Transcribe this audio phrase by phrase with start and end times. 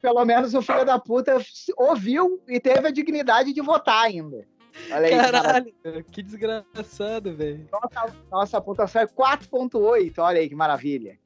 [0.00, 1.36] pelo menos o filho da puta
[1.76, 4.46] ouviu e teve a dignidade de votar ainda.
[4.90, 6.02] Olha aí, Caralho, cara.
[6.02, 7.68] que desgraçado, velho.
[7.70, 11.18] Nossa, nossa pontuação é 4.8, olha aí que maravilha.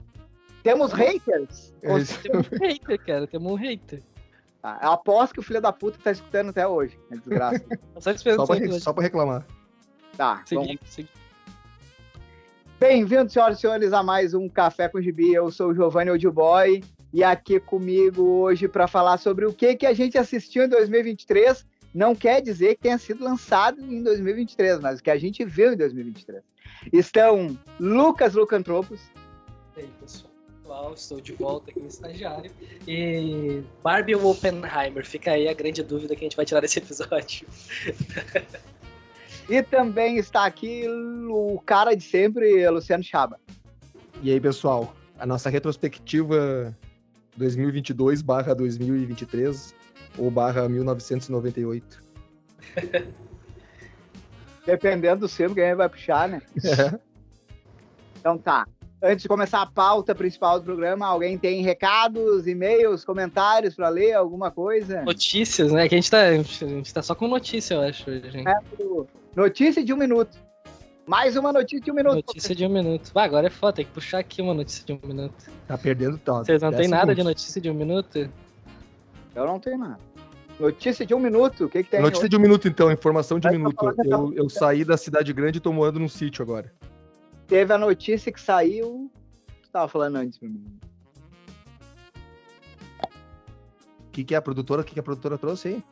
[0.63, 1.73] Temos haters?
[1.83, 4.03] É temos um hater, cara, temos um hater.
[4.61, 7.65] Tá, eu aposto que o filho da puta tá escutando até hoje, é desgraça.
[8.01, 9.47] só, só, pra, só pra reclamar.
[10.17, 11.13] Tá, seguinte, seguinte.
[12.81, 15.33] Bem-vindos, senhoras e senhores, a mais um Café com Gibi.
[15.33, 19.87] Eu sou o Giovanni Oldboy e aqui comigo hoje para falar sobre o que, que
[19.87, 21.65] a gente assistiu em 2023
[21.97, 25.73] não quer dizer que tenha sido lançado em 2023, mas o que a gente viu
[25.73, 26.43] em 2023.
[26.93, 29.01] Estão Lucas Lucantropos.
[29.75, 32.51] E aí, pessoal, estou de volta aqui no estagiário.
[32.87, 35.07] E Barbie ou Oppenheimer?
[35.07, 37.49] Fica aí a grande dúvida que a gente vai tirar desse episódio.
[39.49, 40.85] e também está aqui
[41.31, 43.41] o cara de sempre, Luciano Chaba.
[44.23, 46.77] E aí, pessoal, a nossa retrospectiva
[47.37, 49.75] 2022 barra 2023
[50.19, 52.03] ou barra 1998.
[54.67, 56.43] Dependendo do filme que a gente vai puxar, né?
[56.65, 56.99] É.
[58.19, 58.67] Então tá.
[59.03, 64.15] Antes de começar a pauta principal do programa, alguém tem recados, e-mails, comentários para ler,
[64.15, 65.03] alguma coisa?
[65.03, 65.89] Notícias, né?
[65.89, 68.11] Que a gente tá, a gente tá só com notícia, eu acho.
[68.11, 68.49] Gente.
[68.49, 68.55] É,
[69.37, 70.37] notícia de um minuto.
[71.07, 72.15] Mais uma notícia de um minuto.
[72.17, 73.13] Notícia de um minuto.
[73.15, 75.35] Ah, agora é foda, tem que puxar aqui uma notícia de um minuto.
[75.69, 76.45] Tá perdendo tal.
[76.45, 78.29] Vocês não tem nada de notícia de um minuto?
[79.35, 80.01] Eu não tenho nada.
[80.59, 82.01] Notícia de um minuto, o que, que tem?
[82.01, 83.95] Notícia de um minuto, então, informação de um minuto.
[84.05, 86.73] Eu, eu saí da cidade grande e tô morando num sítio agora.
[87.47, 89.11] Teve a notícia que saiu.
[89.63, 90.65] Tu tava falando antes pra mim.
[94.09, 94.81] O que, que é a produtora?
[94.81, 95.85] O que, que a produtora trouxe aí?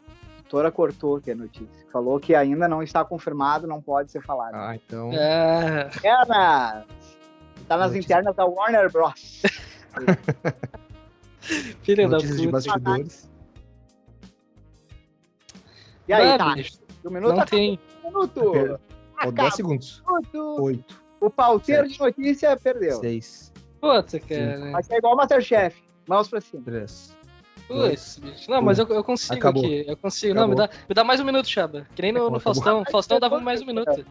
[0.44, 1.86] A produtora cortou aqui a notícia.
[1.90, 4.54] Falou que ainda não está confirmado, não pode ser falado.
[4.54, 5.10] Ah, então.
[5.12, 5.90] É.
[5.96, 6.84] Internas!
[7.66, 8.06] Tá nas notícia.
[8.14, 9.42] internas da Warner Bros.
[11.82, 12.36] Filha da puta.
[12.36, 13.30] de bastidores.
[16.06, 16.54] E aí, tá?
[17.04, 17.78] Um minuto não tem.
[18.02, 18.78] Um minuto.
[19.24, 20.02] Ou 10 segundos.
[20.58, 21.02] Oito.
[21.20, 23.00] O pauteiro de notícia perdeu.
[23.00, 23.52] Seis.
[23.80, 24.72] Puta, cara.
[24.72, 25.82] Vai ser igual o Masterchef.
[26.06, 26.62] Mãos pra cima.
[26.64, 27.16] Três.
[27.68, 28.50] Putz, bicho.
[28.50, 29.64] Não, mas eu, eu consigo acabou.
[29.64, 29.84] aqui.
[29.86, 30.32] Eu consigo.
[30.32, 30.56] Acabou.
[30.56, 31.86] Não, me dá, me dá mais um minuto, Chaba.
[31.94, 32.84] Que nem no, no Faustão.
[32.90, 34.04] Faustão dava mais um minuto.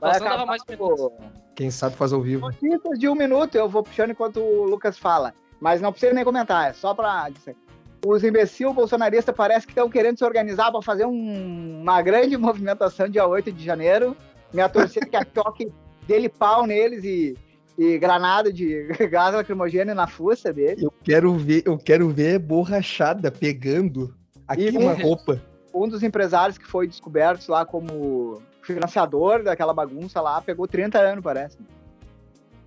[0.00, 1.12] Faustão dava mais um minuto.
[1.54, 2.46] Quem sabe faz ao vivo.
[2.46, 5.34] Notícias de um minuto, eu vou puxando enquanto o Lucas fala.
[5.58, 7.56] Mas não precisa nem comentar, é só pra dizer
[8.04, 13.08] os imbecil bolsonaristas parece que estão querendo se organizar para fazer um, uma grande movimentação
[13.08, 14.16] dia 8 de janeiro.
[14.52, 15.72] Minha torcida que é toque
[16.06, 17.36] dele pau neles e,
[17.78, 20.84] e granada de gás lacrimogêneo na fuça dele.
[20.84, 24.14] Eu quero ver, eu quero ver borrachada pegando
[24.46, 25.42] aqui e uma um, roupa.
[25.74, 31.22] Um dos empresários que foi descoberto lá como financiador daquela bagunça lá pegou 30 anos,
[31.22, 31.58] parece.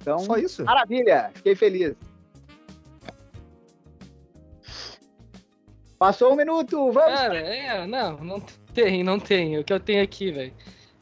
[0.02, 0.64] Então, Só isso?
[0.64, 1.96] Maravilha, fiquei feliz.
[5.98, 7.20] Passou um minuto, vamos!
[7.20, 8.42] Cara, é, não, não
[8.74, 9.58] tem, não tem.
[9.58, 10.54] O que eu tenho aqui, velho.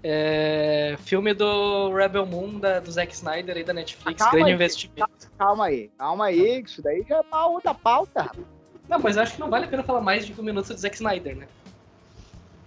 [0.09, 4.55] É, filme do Rebel Moon da, do Zack Snyder aí da Netflix, ah, grande aí,
[4.55, 5.29] investimento.
[5.37, 8.31] Calma aí, calma aí, isso daí já é uma outra pauta.
[8.87, 10.95] Não, mas acho que não vale a pena falar mais de um minuto do Zack
[10.95, 11.45] Snyder, né?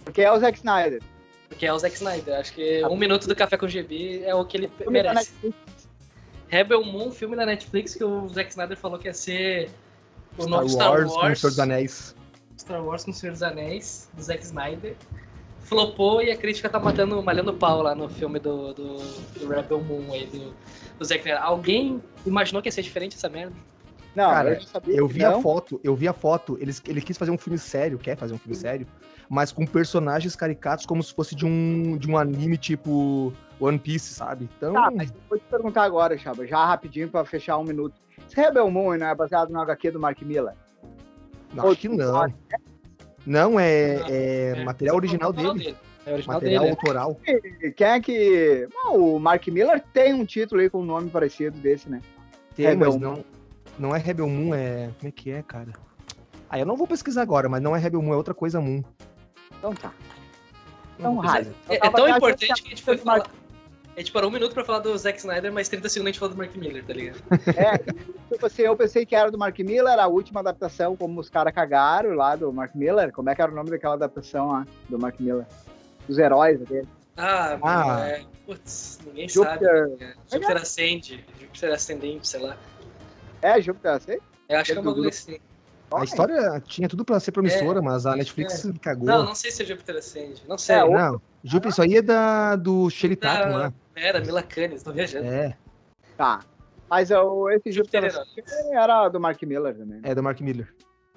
[0.05, 1.01] Porque é o Zack Snyder.
[1.49, 2.39] Porque é o Zack Snyder.
[2.39, 5.33] Acho que um minuto do Café com GB é o que ele merece.
[6.47, 9.71] Rebel Moon, filme da Netflix que o Zack Snyder falou que ia ser
[10.37, 11.11] o Star novo Star Wars.
[11.11, 11.41] Wars.
[11.41, 12.15] Com os Anéis.
[12.59, 14.95] Star Wars com o Senhor dos Anéis, do Zack Snyder.
[15.71, 19.81] Flopou e a crítica tá matando, malhando pau lá no filme do, do, do Rebel
[19.81, 20.53] Moon aí, do,
[20.99, 21.41] do Zack Snyder.
[21.41, 23.55] Alguém imaginou que ia ser diferente essa merda?
[24.13, 25.37] Não, Cara, eu, eu vi não.
[25.37, 28.33] a foto, eu vi a foto, ele, ele quis fazer um filme sério, quer fazer
[28.33, 28.85] um filme sério,
[29.29, 34.13] mas com personagens caricatos como se fosse de um, de um anime tipo One Piece,
[34.13, 34.49] sabe?
[34.57, 34.73] Então...
[34.73, 37.95] Tá, mas vou te perguntar agora, Chaba, já rapidinho pra fechar um minuto.
[38.27, 40.53] Esse Rebel Moon não é baseado no HQ do Mark Miller?
[41.57, 42.27] Acho que não.
[43.25, 45.75] Não, é, é, é material original dele.
[46.05, 46.71] É original material dele.
[46.71, 47.19] autoral.
[47.75, 48.67] Quem é que.
[48.73, 52.01] Não, o Mark Miller tem um título aí com um nome parecido desse, né?
[52.55, 53.25] Tem, Rebel mas não,
[53.77, 54.89] não é Rebel Moon, é.
[54.97, 55.71] Como é que é, cara?
[56.49, 58.83] Ah, eu não vou pesquisar agora, mas não é Rebel Moon, é outra coisa Moon.
[59.57, 59.93] Então tá.
[60.99, 63.23] Então, é, é, tão importante que a gente foi falar.
[63.95, 66.19] A gente parou um minuto pra falar do Zack Snyder, mas 30 segundos a gente
[66.19, 67.21] falou do Mark Miller, tá ligado?
[67.57, 67.77] É,
[68.31, 71.53] tipo assim, eu pensei que era do Mark Miller, a última adaptação, como os caras
[71.53, 73.11] cagaram lá do Mark Miller.
[73.11, 75.45] Como é que era o nome daquela adaptação lá do Mark Miller?
[76.07, 76.87] Os heróis dele.
[77.17, 78.07] Ah, ah.
[78.07, 79.59] É, putz, ninguém Júpiter...
[79.59, 79.95] sabe.
[79.99, 80.13] Né?
[80.31, 80.61] Júpiter é.
[80.61, 82.57] Ascende, Júpiter Ascendente, sei lá.
[83.41, 84.21] É, Júpiter Ascende?
[84.47, 85.39] Eu acho que é uma coisa assim.
[85.93, 88.71] A história tinha tudo pra ser promissora, é, mas a Netflix é.
[88.81, 89.05] cagou.
[89.05, 90.41] Não, não sei se é Júpiter Ascende.
[90.47, 90.77] Não sei.
[90.77, 91.21] É, não.
[91.43, 93.73] Júpiter, isso aí é da, do Shelly Tatum, né?
[93.95, 95.27] Era, Mila Kunis, tô viajando.
[95.27, 95.57] É.
[96.17, 96.39] Tá.
[96.89, 98.11] Mas eu, esse Júpiter
[98.73, 100.01] era do Mark Miller também.
[100.03, 100.73] É, do Mark Miller.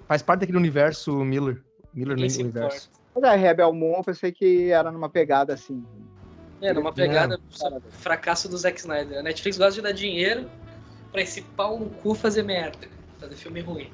[0.07, 1.61] Faz parte daquele universo Miller.
[1.93, 2.89] Miller no universo.
[3.13, 5.83] Mas a Rebel Moon eu pensei que era numa pegada assim.
[6.61, 7.81] É, numa pegada não.
[7.91, 9.19] fracasso do Zack Snyder.
[9.19, 10.49] A Netflix gosta de dar dinheiro
[11.11, 12.87] pra esse pau no cu fazer merda.
[13.19, 13.91] Fazer filme ruim.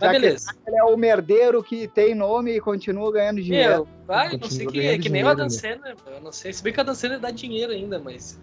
[0.00, 0.54] Mas beleza.
[0.66, 3.86] Ele é o merdeiro que tem nome e continua ganhando dinheiro.
[4.06, 6.52] vai, não sei que é, que nem o Adam Sandler, eu não sei.
[6.52, 8.40] Se bem que o Adam Sandler dá dinheiro ainda, mas.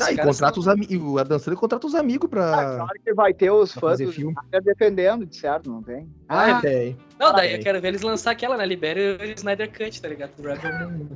[0.00, 1.20] Ah, e contrata os amigos.
[1.20, 2.54] A dançando contrata os amigos pra.
[2.54, 4.34] Ah, claro que vai ter os fãs do filme.
[4.64, 6.08] defendendo, de certo, não tem?
[6.28, 6.96] Ah, ah tem.
[7.18, 8.66] Não, daí ah, eu quero ver eles lançar aquela, né?
[8.66, 10.32] Libere o Snyder Cut, tá ligado?
[10.36, 11.08] Do Rebel Moon.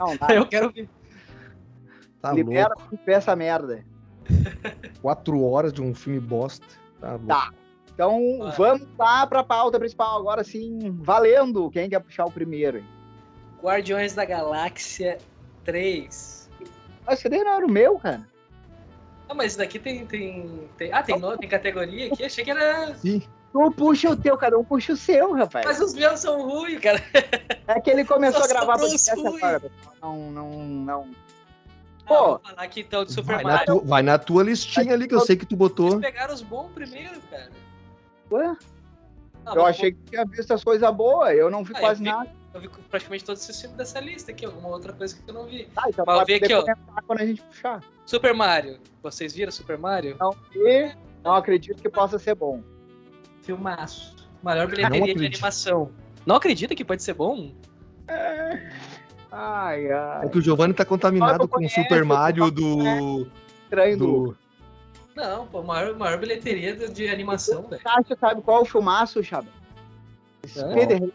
[0.00, 0.34] Não, tá.
[0.34, 0.88] eu quero ver.
[2.20, 2.98] Tá Libera louco.
[3.06, 3.84] essa merda.
[5.00, 6.66] Quatro horas de um filme bosta.
[7.00, 7.52] Tá, tá.
[7.94, 8.50] Então ah.
[8.50, 11.70] vamos lá pra pauta principal agora sim, valendo.
[11.70, 12.78] Quem quer puxar o primeiro?
[12.78, 12.84] Hein?
[13.62, 15.18] Guardiões da Galáxia
[15.64, 16.50] 3.
[17.06, 18.26] Mas esse daí não era o meu, cara.
[19.28, 20.92] Ah, mas daqui tem, tem, tem.
[20.92, 22.24] Ah, tem, no, tem categoria aqui?
[22.24, 22.94] Achei que era.
[22.96, 23.22] Sim.
[23.52, 25.66] Tu puxa o teu, cada um puxa o seu, rapaz.
[25.66, 27.02] Mas os meus são ruins, cara.
[27.66, 29.62] É que ele começou Só a gravar podcast agora.
[30.00, 31.10] Não, não, não.
[32.04, 33.58] Ah, Pô, ah, falar aqui então de Super vai Mario.
[33.58, 35.92] Na tu, vai na tua listinha ali que eu sei que tu botou.
[35.92, 37.50] Eles pegaram os bons primeiro, cara.
[38.32, 38.56] Ué?
[39.44, 42.04] Ah, eu achei que tinha visto as coisas boas, eu não vi ah, quase eu
[42.04, 42.30] vi, nada.
[42.54, 45.46] Eu vi praticamente todos esses filmes dessa lista aqui, alguma outra coisa que eu não
[45.46, 45.68] vi.
[45.76, 46.64] Ah, então Mas ver aqui, ó.
[47.06, 47.82] Quando a gente puxar.
[48.06, 48.78] Super Mario.
[49.02, 50.16] Vocês viram Super Mario?
[50.20, 50.94] Não vi,
[51.24, 52.62] não acredito que possa ser bom.
[53.42, 54.14] Filmaço.
[54.42, 55.90] Maior bilheteria de animação.
[56.24, 57.52] Não acredita que pode ser bom?
[58.06, 58.70] É.
[59.30, 60.26] Ai, ai.
[60.26, 63.26] É que o Giovanni tá contaminado com o Super Mario do.
[63.64, 64.36] Estranho do.
[65.14, 67.82] Não, pô, maior, maior bilheteria de animação, velho.
[67.82, 69.48] Você sabe qual é o filmaço, Chaba?
[70.56, 71.10] É.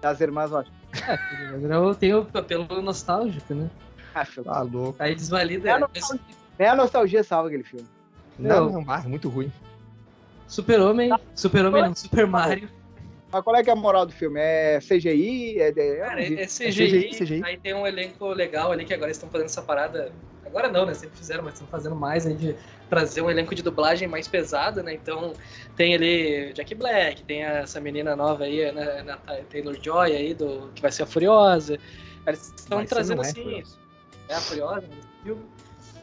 [0.00, 0.70] Das Irmãs Rocha.
[1.08, 3.70] É, eu tenho apelo nostálgico, né?
[4.14, 4.44] Acho.
[4.44, 4.96] Tá louco.
[4.98, 5.68] Aí desvalida.
[5.68, 6.20] É a nostalgia,
[6.58, 7.86] é a nostalgia salva aquele filme.
[8.38, 9.50] Não, não, não é muito ruim.
[10.46, 11.20] Super-Homem, tá.
[11.34, 12.68] Super-Homem não, Super Mario.
[13.30, 14.38] Mas qual é que é a moral do filme?
[14.38, 15.58] É CGI?
[15.58, 18.92] É, é, Cara, é, CGI, é CGI, CGI, Aí tem um elenco legal ali que
[18.92, 20.12] agora estão fazendo essa parada.
[20.44, 20.94] Agora não, né?
[20.94, 22.56] Sempre fizeram, mas estão fazendo mais aí de
[22.90, 24.94] trazer um elenco de dublagem mais pesado, né?
[24.94, 25.32] Então
[25.76, 29.18] tem ali Jack Black, tem essa menina nova aí, né,
[29.50, 31.78] Taylor Joy aí, do, que vai ser a Furiosa.
[32.26, 33.62] Eles estão trazendo é assim.
[34.28, 35.32] É, a Furiosa, né?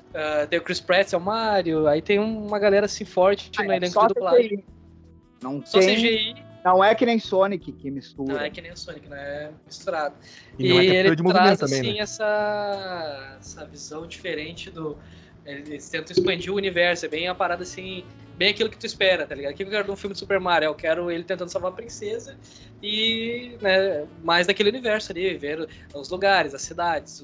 [0.09, 3.63] Uh, tem o Chris Pratt, é o Mario, aí tem uma galera assim forte ah,
[3.63, 4.65] no é elenco de dublagem.
[5.44, 5.95] Não só tem...
[5.95, 6.48] CGI.
[6.63, 8.33] Não é que nem Sonic que mistura.
[8.33, 10.15] Não é que nem o Sonic, não é misturado.
[10.57, 12.00] E, e é ele traz também, assim né?
[12.00, 14.97] essa, essa visão diferente do
[15.45, 18.03] eles tentam expandir o universo, é bem uma parada assim,
[18.38, 19.53] bem aquilo que tu espera, tá ligado?
[19.53, 20.67] O que eu quero de um filme de Super Mario?
[20.67, 22.38] Eu quero ele tentando salvar a princesa
[22.83, 27.21] e, né, mais daquele universo ali, ver os lugares, as cidades,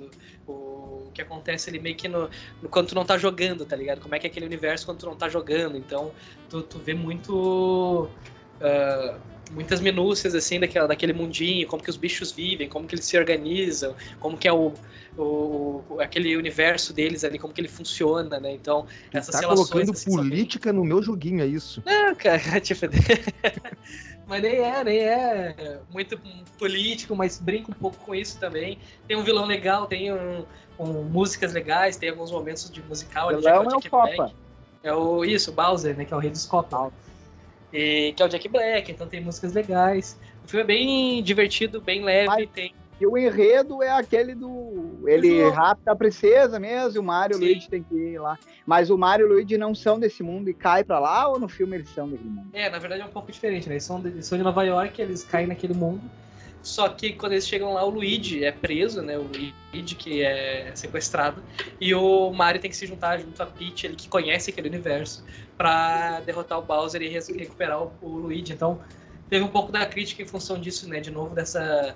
[0.48, 2.30] o, o que acontece ali meio que no,
[2.62, 4.02] no, quando tu não tá jogando, tá ligado?
[4.02, 5.78] Como é que é aquele universo quando tu não tá jogando.
[5.78, 6.12] Então,
[6.50, 8.10] tu, tu vê muito.
[8.62, 9.20] Uh,
[9.52, 13.18] muitas minúcias assim daquela, daquele mundinho, como que os bichos vivem, como que eles se
[13.18, 14.74] organizam, como que é o,
[15.18, 18.54] o, o aquele universo deles ali, como que ele funciona, né?
[18.54, 21.82] Então, essas tá relações colocando assim, política no meu joguinho, é isso?
[21.86, 22.86] Não, cara, tipo,
[24.28, 26.20] mas nem é, nem é muito
[26.58, 28.78] político, mas brinca um pouco com isso também.
[29.08, 30.46] Tem um vilão legal, tem um,
[30.80, 33.32] um músicas legais, tem alguns momentos de musical.
[33.32, 34.34] O vilão é o Copa.
[34.84, 36.92] É o, isso, o Bowser, né, que é o rei dos Copa.
[37.76, 40.18] E, que é o Jack Black, então tem músicas legais.
[40.46, 42.74] O filme é bem divertido, bem leve, Mas, tem...
[43.00, 45.04] E o enredo é aquele do...
[45.06, 48.40] Ele rapta a princesa mesmo, e o Mario e o Luigi tem que ir lá.
[48.66, 51.38] Mas o Mario e o Luigi não são desse mundo e caem pra lá, ou
[51.38, 52.48] no filme eles são daquele mundo?
[52.54, 53.76] É, na verdade é um pouco diferente, né?
[53.76, 56.02] Eles são de, eles são de Nova York, eles caem naquele mundo.
[56.66, 59.16] Só que quando eles chegam lá, o Luigi é preso, né?
[59.16, 61.44] O Luigi que é sequestrado.
[61.80, 65.24] E o Mario tem que se juntar junto a Peach, ele que conhece aquele universo,
[65.56, 68.52] para derrotar o Bowser e recuperar o, o Luigi.
[68.52, 68.82] Então,
[69.30, 71.00] teve um pouco da crítica em função disso, né?
[71.00, 71.96] De novo, dessa.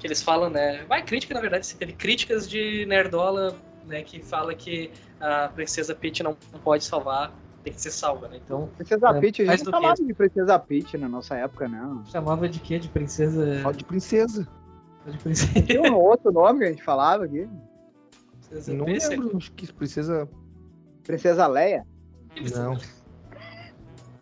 [0.00, 0.84] Que eles falam, né?
[0.88, 3.54] Vai, crítica, na verdade, você teve críticas de Nerdola,
[3.86, 4.02] né?
[4.02, 6.34] Que fala que a Princesa Peach não
[6.64, 7.30] pode salvar
[7.62, 8.40] tem que ser salva, né?
[8.44, 8.68] Então.
[8.76, 12.04] Princesa é, Peach, a gente chamava de Princesa Peach na nossa época, não.
[12.06, 12.78] Chamava de quê?
[12.78, 13.62] De princesa.
[13.62, 14.48] Só de princesa.
[15.04, 15.62] Só de princesa.
[15.66, 17.48] Tem um outro nome que a gente falava aqui.
[18.48, 20.28] Princesa não lembro, acho que princesa.
[21.04, 21.86] Princesa Leia?
[22.54, 22.74] Não.
[22.74, 23.02] Isso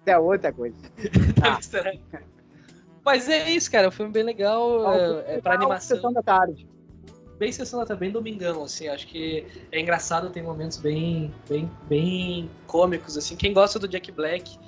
[0.06, 0.76] é outra coisa.
[1.42, 1.58] ah.
[3.02, 3.88] Mas é isso, cara.
[3.88, 4.86] O filme bem legal.
[4.86, 5.96] Ah, é, é pra animação.
[5.96, 6.69] Sessão da tarde
[7.40, 12.50] bem sessão tá bem domingão, assim, acho que é engraçado, tem momentos bem, bem, bem
[12.66, 14.58] cômicos, assim, quem gosta do Jack Black,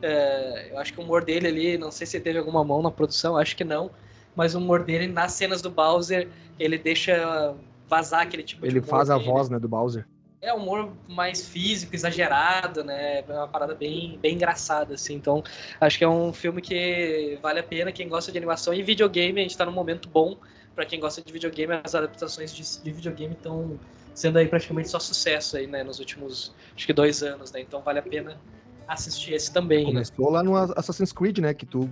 [0.00, 2.90] é, eu acho que o humor dele ali, não sei se teve alguma mão na
[2.90, 3.90] produção, acho que não,
[4.34, 6.26] mas o humor dele nas cenas do Bowser,
[6.58, 7.54] ele deixa
[7.86, 10.06] vazar aquele tipo ele de Ele faz a voz, né, do Bowser.
[10.40, 13.20] é humor mais físico, exagerado, né?
[13.20, 15.14] É uma parada bem, bem engraçada, assim.
[15.14, 15.42] Então,
[15.80, 19.40] acho que é um filme que vale a pena quem gosta de animação e videogame.
[19.40, 20.36] A gente tá num momento bom
[20.74, 21.80] para quem gosta de videogame.
[21.82, 23.78] As adaptações de, de videogame estão
[24.14, 25.82] sendo aí praticamente só sucesso aí, né?
[25.82, 27.60] Nos últimos, acho que dois anos, né?
[27.60, 28.40] Então, vale a pena
[28.86, 29.86] assistir esse também.
[29.86, 29.92] Né?
[29.92, 30.32] Começou né?
[30.32, 31.54] lá no Assassin's Creed, né?
[31.54, 31.88] Que tu,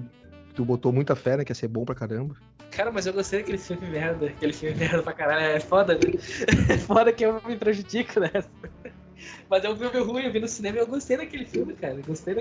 [0.54, 1.44] tu botou muita fé, né?
[1.44, 2.36] Que ia ser bom pra caramba.
[2.70, 4.26] Cara, mas eu gostei daquele filme merda.
[4.26, 5.44] Aquele filme merda pra caralho.
[5.44, 6.00] É foda, né?
[6.72, 8.50] É foda que eu me prejudico nessa.
[9.48, 11.94] Mas é um filme ruim, eu vi no cinema e eu gostei daquele filme, cara.
[11.94, 12.34] Eu gostei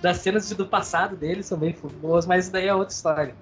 [0.00, 3.34] das cenas do passado dele, são bem boas, mas isso daí é outra história.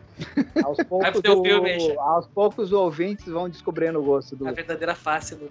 [0.65, 4.49] Aos poucos, o, filme, aos poucos os ouvintes vão descobrindo o gosto do.
[4.49, 5.51] A verdadeira face do.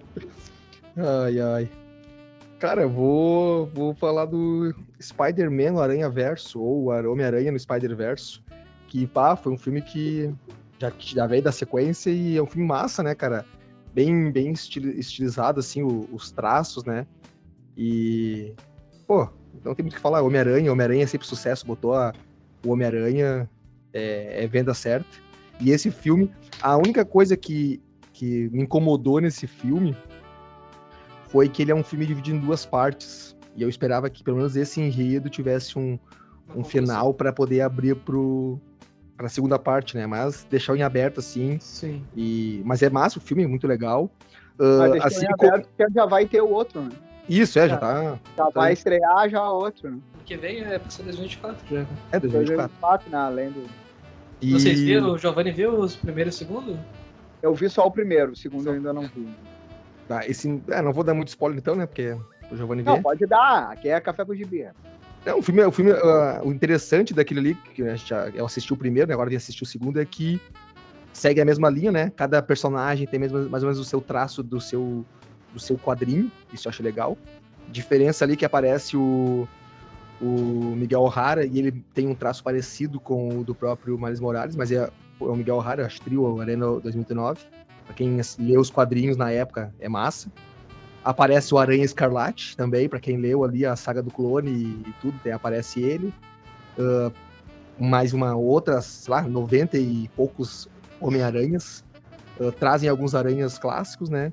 [0.96, 1.70] Ai, ai.
[2.58, 8.42] Cara, eu vou, vou falar do Spider-Man no Aranha Verso, ou Homem-Aranha no Spider-Verso.
[8.88, 10.32] Que, pá, foi um filme que
[10.78, 13.44] já, já veio da sequência e é um filme massa, né, cara?
[13.92, 17.06] Bem, bem estilizado, assim, o, os traços, né?
[17.76, 18.54] E,
[19.06, 19.28] pô,
[19.64, 20.22] não tem muito o que falar.
[20.22, 22.12] Homem-Aranha, Homem-Aranha é sempre sucesso, botou a,
[22.64, 23.48] o Homem-Aranha,
[23.92, 25.08] é, é, venda certa.
[25.60, 26.30] E esse filme,
[26.60, 27.80] a única coisa que,
[28.12, 29.96] que me incomodou nesse filme
[31.28, 33.36] foi que ele é um filme dividido em duas partes.
[33.54, 35.98] E eu esperava que pelo menos esse enredo tivesse um,
[36.54, 38.60] um final para poder abrir pro,
[39.16, 40.06] pra segunda parte, né?
[40.06, 41.58] Mas deixar em aberto, assim.
[41.58, 42.04] Sim.
[42.14, 42.62] E...
[42.64, 44.10] Mas é massa, o filme é muito legal.
[44.58, 46.90] Uh, Mas assim, em aberto, porque já vai ter o outro, né?
[47.28, 48.02] Isso, é, já, já tá.
[48.36, 49.98] Já tá vai estrear já outro, né?
[50.26, 51.86] que vem é pra ser 2024 já.
[52.12, 52.80] É, 2024.
[52.80, 53.18] 2024 né?
[53.18, 53.64] Além do...
[54.42, 54.52] E...
[54.52, 56.78] Vocês viram, o Giovanni viu os primeiro e o segundo?
[57.40, 59.28] Eu vi só o primeiro, o segundo eu ainda não vi.
[60.08, 60.60] Tá, esse...
[60.68, 61.86] É, não vou dar muito spoiler então, né?
[61.86, 62.16] Porque
[62.50, 64.68] o Giovanni Não, pode dar, aqui é café com gibi.
[65.24, 68.44] É, o filme, o, filme uh, o interessante daquele ali, que a gente já, eu
[68.44, 70.40] assisti o primeiro, né, agora vim assistir o segundo, é que
[71.12, 72.12] segue a mesma linha, né?
[72.14, 75.04] Cada personagem tem mesmo, mais ou menos o seu traço do seu,
[75.56, 77.16] do seu quadrinho, isso eu acho legal.
[77.68, 79.48] Diferença ali que aparece o,
[80.20, 84.54] o Miguel O'Hara e ele tem um traço parecido com o do próprio Miles Morales,
[84.54, 87.40] mas é, é o Miguel O'Hara, acho trio, Arena 2009.
[87.86, 90.30] Pra quem leu os quadrinhos na época, é massa.
[91.04, 95.18] Aparece o Aranha Escarlate também, para quem leu ali a saga do clone e, tudo,
[95.22, 96.12] tem, aparece ele.
[96.76, 97.12] Uh,
[97.78, 100.68] mais uma outra, sei lá, 90 e poucos
[101.00, 101.84] Homem-Aranhas.
[102.40, 104.32] Uh, trazem alguns aranhas clássicos, né?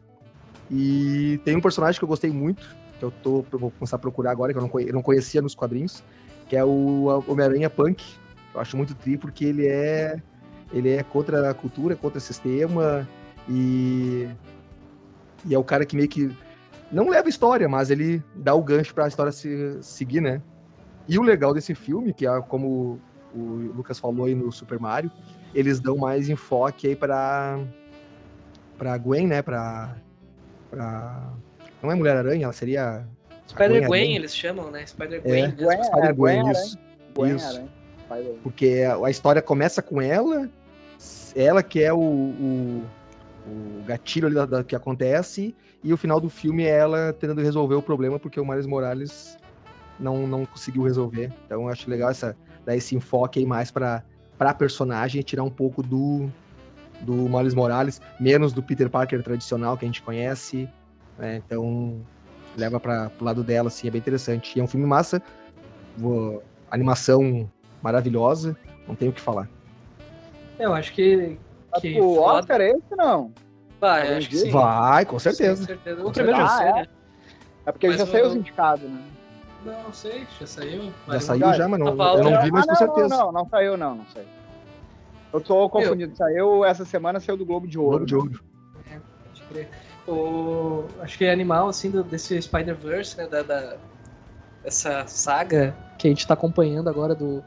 [0.76, 4.32] E tem um personagem que eu gostei muito, que eu tô, vou começar a procurar
[4.32, 6.04] agora, que eu não, eu não conhecia nos quadrinhos,
[6.50, 8.04] que é o Homem-Aranha Punk.
[8.56, 10.20] Eu acho muito tri porque ele é
[10.72, 13.08] ele é contra a cultura, contra o sistema
[13.48, 14.28] e
[15.46, 16.36] e é o cara que meio que
[16.92, 20.42] não leva história, mas ele dá o gancho para a história se seguir, né?
[21.08, 23.00] E o legal desse filme, que é como
[23.36, 25.12] o Lucas falou aí no Super Mario,
[25.54, 27.60] eles dão mais enfoque aí para
[28.76, 29.44] para Gwen, né?
[29.44, 29.96] Para
[31.82, 33.06] não é Mulher Aranha, ela seria
[33.48, 34.86] Spider Gwen, eles chamam, né?
[34.86, 35.44] Spider Gwen.
[35.44, 36.78] É, Gwen, Spider é, Gwen, isso.
[37.16, 37.62] Gwen, isso.
[38.42, 40.50] Porque a história começa com ela,
[41.36, 42.84] ela que é o, o,
[43.48, 47.42] o gatilho ali da, da, que acontece, e o final do filme é ela tentando
[47.42, 49.38] resolver o problema porque o Miles Morales
[50.00, 51.32] não, não conseguiu resolver.
[51.46, 54.04] Então eu acho legal essa, dar esse enfoque aí mais para
[54.40, 56.30] a personagem e tirar um pouco do,
[57.02, 60.70] do Miles Morales, menos do Peter Parker tradicional que a gente conhece.
[61.18, 61.42] Né?
[61.46, 62.02] Então
[62.56, 64.58] leva para o lado dela, assim, é bem interessante.
[64.58, 65.22] E é um filme massa,
[66.70, 67.50] animação
[67.82, 68.56] maravilhosa,
[68.88, 69.48] não tenho o que falar.
[70.60, 71.38] Eu acho que.
[71.82, 73.32] que o Oscar é esse não?
[73.80, 74.52] Vai, acho que sim.
[74.52, 75.62] Vai, com certeza.
[75.62, 76.06] Sim, certeza.
[76.06, 76.74] O primeiro já sei, é.
[76.74, 76.88] né?
[77.66, 79.02] É porque Mas já saiu os indicados, né?
[79.66, 80.94] Não, sei, já saiu.
[81.08, 83.08] Já saiu já, mas não, eu não vi, mas ah, com certeza.
[83.10, 84.26] Não, não, não saiu não, não sei.
[85.34, 86.16] Eu tô confundido.
[86.16, 87.90] Saiu essa semana, saiu do Globo de Ouro.
[87.90, 88.44] Globo de Ouro.
[88.90, 89.70] É, pode crer.
[90.08, 93.78] O, acho que é animal, assim, do, desse Spider-Verse, né, da, da,
[94.64, 97.44] essa saga que a gente tá acompanhando agora do,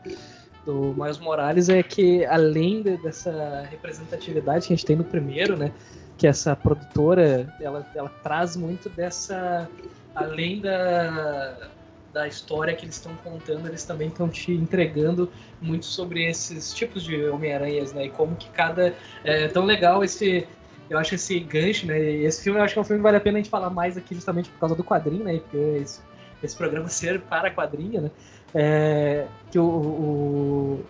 [0.64, 5.56] do Miles Morales é que, além de, dessa representatividade que a gente tem no primeiro,
[5.56, 5.70] né,
[6.16, 9.68] que essa produtora ela, ela traz muito dessa
[10.14, 11.68] além da,
[12.16, 15.30] da história que eles estão contando, eles também estão te entregando
[15.60, 18.06] muito sobre esses tipos de Homem-Aranhas, né?
[18.06, 18.94] E como que cada.
[19.22, 20.48] É tão legal esse.
[20.88, 22.00] Eu acho esse gancho, né?
[22.00, 23.68] Esse filme eu acho que é um filme que vale a pena a gente falar
[23.68, 25.38] mais aqui justamente por causa do quadrinho, né?
[25.40, 26.00] Porque esse,
[26.42, 28.10] esse programa ser para quadrinho, né?
[28.54, 30.82] É, que o,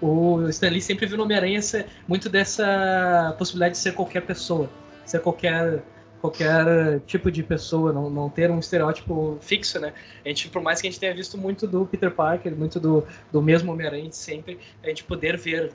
[0.00, 1.60] o, o Stan Lee sempre viu no Homem-Aranha
[2.08, 4.68] muito dessa possibilidade de ser qualquer pessoa,
[5.04, 5.80] ser qualquer
[6.22, 9.92] qualquer tipo de pessoa, não, não ter um estereótipo fixo, né?
[10.24, 13.04] A gente, por mais que a gente tenha visto muito do Peter Parker, muito do,
[13.32, 15.72] do mesmo Homem-Aranha sempre, a gente poder ver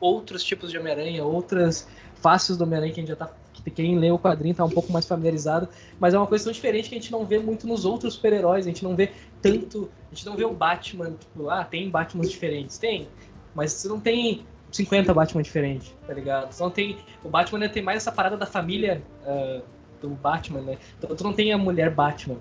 [0.00, 1.86] outros tipos de Homem-Aranha, outras
[2.22, 3.30] faces do Homem-Aranha que a gente já tá
[3.74, 5.68] quem lê o quadrinho tá um pouco mais familiarizado,
[5.98, 8.64] mas é uma coisa tão diferente que a gente não vê muito nos outros super-heróis,
[8.64, 9.10] a gente não vê
[9.42, 13.08] tanto, a gente não vê o Batman, tipo, ah, tem Batman diferentes, tem,
[13.54, 16.52] mas você não tem 50 Batman diferentes, tá ligado?
[16.52, 19.62] Você não tem, o Batman tem mais essa parada da família uh,
[20.00, 20.78] do Batman, né?
[20.98, 22.38] Então tu não tem a mulher Batman,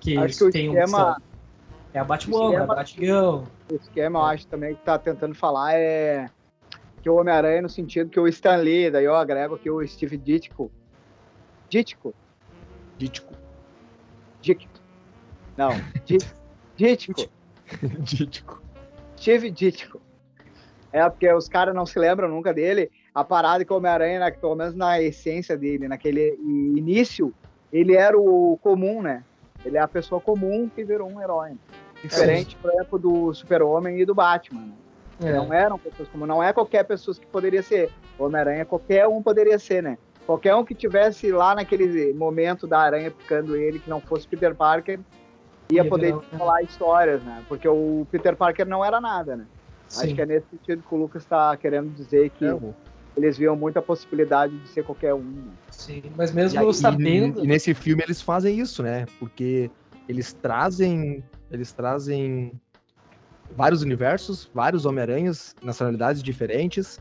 [0.00, 1.18] que, Acho que tem esquema...
[1.18, 1.32] um...
[1.94, 3.42] É a Batwoman, a Batgirl.
[3.70, 6.30] O esquema, eu acho também que tá tentando falar é
[7.02, 10.16] que o Homem-Aranha no sentido que o Stan Lee, daí eu agrego aqui o Steve
[10.16, 10.70] Ditko.
[11.68, 12.14] Ditko?
[12.96, 13.34] Ditko.
[14.40, 14.72] Ditko.
[15.56, 15.70] Não,
[16.06, 17.28] Ditko.
[18.00, 18.62] Ditko.
[19.16, 20.00] Steve Ditko.
[20.92, 22.90] É, porque os caras não se lembram nunca dele.
[23.14, 27.32] A parada que o Homem-Aranha, pelo menos na essência dele, naquele início,
[27.72, 29.24] ele era o comum, né?
[29.64, 31.52] Ele é a pessoa comum que virou um herói.
[32.02, 34.60] Diferente, por exemplo, do Super-Homem e do Batman.
[35.20, 35.30] Né?
[35.30, 35.32] É.
[35.32, 37.90] Não eram pessoas comuns, não é qualquer pessoa que poderia ser.
[38.18, 39.96] Homem-Aranha, qualquer um poderia ser, né?
[40.26, 44.54] Qualquer um que tivesse lá naquele momento da aranha picando ele, que não fosse Peter
[44.54, 45.00] Parker,
[45.70, 46.62] ia, ia poder virar, falar né?
[46.62, 47.42] histórias, né?
[47.48, 49.46] Porque o Peter Parker não era nada, né?
[49.92, 50.06] Sim.
[50.06, 52.58] Acho que é nesse sentido que o Lucas está querendo dizer que é.
[53.14, 55.50] eles viam muita possibilidade de ser qualquer um.
[55.70, 57.40] Sim, mas mesmo aí, sabendo.
[57.40, 59.04] E, e nesse filme eles fazem isso, né?
[59.18, 59.70] Porque
[60.08, 61.22] eles trazem.
[61.50, 62.58] Eles trazem
[63.54, 66.98] vários universos, vários Homem-Aranhas, nacionalidades diferentes.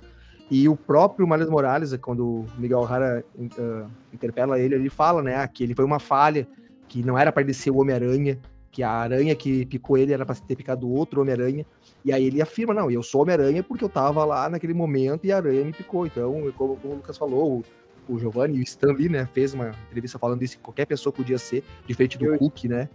[0.49, 5.47] E o próprio Miles Morales, quando o Miguel O'Hara uh, interpela ele, ele fala, né,
[5.47, 6.45] que ele foi uma falha,
[6.89, 8.37] que não era para ele ser o Homem-Aranha,
[8.71, 11.65] que a aranha que picou ele era para ter picado outro Homem-Aranha.
[12.03, 15.31] E aí ele afirma, não, eu sou Homem-Aranha porque eu tava lá naquele momento e
[15.31, 16.05] a aranha me picou.
[16.05, 17.63] Então, como, como o Lucas falou,
[18.07, 20.85] o, o Giovanni e o Stan Lee, né, fez uma entrevista falando isso, que qualquer
[20.85, 22.89] pessoa podia ser, diferente do eu, Cook, né?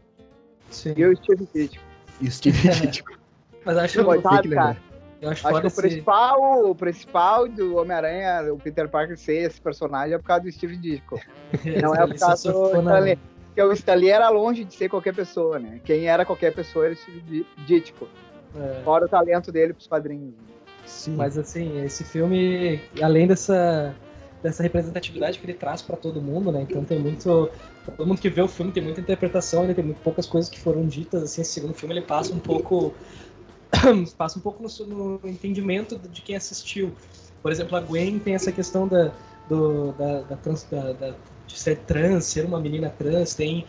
[0.70, 0.94] Sim.
[0.96, 1.84] E o Steve Ditko.
[2.20, 3.12] E o Steve Ditko.
[3.64, 4.76] Mas acho Coitado, cara.
[5.20, 9.60] Eu acho, acho que o principal, o principal do Homem-Aranha, o Peter Parker ser esse
[9.60, 11.20] personagem é por causa do Steve Ditko.
[11.82, 13.18] Não é por causa do Stanley.
[13.56, 15.80] Porque o Stanley era longe de ser qualquer pessoa, né?
[15.82, 18.06] Quem era qualquer pessoa era o Steve Ditko.
[18.54, 18.82] É.
[18.84, 20.34] Fora o talento dele pros quadrinhos.
[20.84, 21.16] Sim.
[21.16, 23.96] Mas assim, esse filme, além dessa,
[24.42, 26.66] dessa representatividade que ele traz para todo mundo, né?
[26.68, 27.50] Então tem muito.
[27.96, 30.60] Todo mundo que vê o filme tem muita interpretação, ele tem muito poucas coisas que
[30.60, 32.92] foram ditas, assim, esse segundo filme ele passa um pouco
[34.18, 36.92] passa um pouco no, no, entendimento de quem assistiu.
[37.42, 39.10] Por exemplo, a Gwen tem essa questão da,
[39.48, 41.14] do, da, da, trans, da, da,
[41.46, 43.64] de ser trans, ser uma menina trans, tem,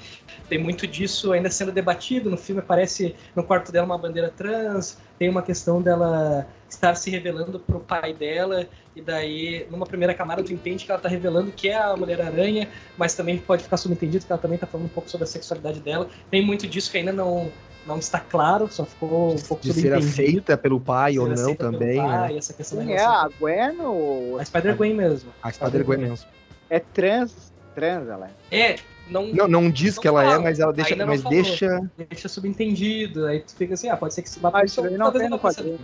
[0.50, 2.30] tem muito disso ainda sendo debatido.
[2.30, 7.10] No filme aparece no quarto dela uma bandeira trans, tem uma questão dela estar se
[7.10, 11.52] revelando pro pai dela, e daí, numa primeira camada, tu entende que ela tá revelando
[11.52, 14.90] que é a Mulher-Aranha, mas também pode ficar subentendido que ela também tá falando um
[14.90, 16.10] pouco sobre a sexualidade dela.
[16.30, 17.52] Tem muito disso que ainda não,
[17.86, 21.98] não está claro, só ficou um pouco de ser aceita pelo pai ou não também.
[21.98, 22.38] Pai, né?
[22.38, 24.40] essa questão Quem é a Gwen ou...
[24.40, 25.32] A Spider-Gwen mesmo.
[25.42, 26.28] A Spider-Gwen mesmo.
[26.70, 27.47] É trans,
[27.78, 28.72] trans ela é.
[28.72, 28.76] É,
[29.08, 30.40] não, não, não diz não que ela é, fala.
[30.40, 31.92] é, mas ela deixa, mas deixa...
[32.10, 34.50] Deixa subentendido, aí tu fica assim, ah, pode ser que se vá...
[34.50, 35.80] Mas isso não tem no quadrinho.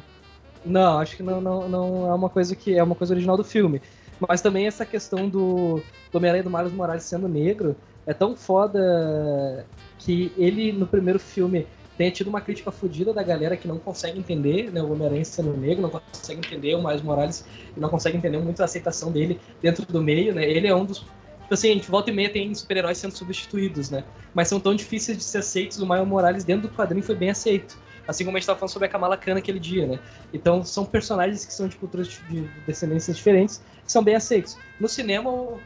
[0.66, 3.44] Não, acho que não, não, não é uma coisa que é uma coisa original do
[3.44, 3.80] filme.
[4.28, 7.76] Mas também essa questão do, do Homem-Aranha do Miles Morales sendo negro
[8.08, 9.66] é tão foda
[10.00, 14.18] que ele, no primeiro filme, tenha tido uma crítica fodida da galera que não consegue
[14.18, 18.18] entender né, o Homem-Aranha sendo negro, não consegue entender o Miles Morales e não consegue
[18.18, 20.50] entender muito a aceitação dele dentro do meio, né?
[20.50, 21.06] Ele é um dos.
[21.54, 24.04] Tipo assim, a gente volta e meia tem super-heróis sendo substituídos, né?
[24.34, 25.78] Mas são tão difíceis de ser aceitos.
[25.78, 27.78] O Miles Morales dentro do quadrinho foi bem aceito.
[28.08, 30.00] Assim como a gente estava falando sobre a Kamala Khan aquele dia, né?
[30.34, 34.58] Então são personagens que são de culturas de descendências diferentes que são bem aceitos.
[34.80, 35.60] No cinema, o,